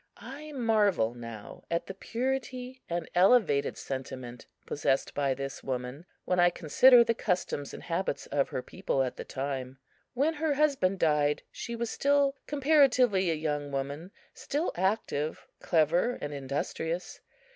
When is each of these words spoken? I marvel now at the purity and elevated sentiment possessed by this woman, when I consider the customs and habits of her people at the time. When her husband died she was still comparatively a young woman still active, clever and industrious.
I 0.17 0.51
marvel 0.53 1.13
now 1.13 1.63
at 1.69 1.85
the 1.85 1.93
purity 1.93 2.81
and 2.89 3.07
elevated 3.13 3.77
sentiment 3.77 4.47
possessed 4.65 5.13
by 5.13 5.35
this 5.35 5.63
woman, 5.63 6.07
when 6.25 6.39
I 6.39 6.49
consider 6.49 7.03
the 7.03 7.13
customs 7.13 7.71
and 7.71 7.83
habits 7.83 8.25
of 8.25 8.49
her 8.49 8.63
people 8.63 9.03
at 9.03 9.15
the 9.17 9.23
time. 9.23 9.77
When 10.15 10.33
her 10.33 10.55
husband 10.55 10.97
died 10.97 11.43
she 11.51 11.75
was 11.75 11.91
still 11.91 12.35
comparatively 12.47 13.29
a 13.29 13.35
young 13.35 13.71
woman 13.71 14.09
still 14.33 14.71
active, 14.75 15.45
clever 15.59 16.17
and 16.19 16.33
industrious. 16.33 17.19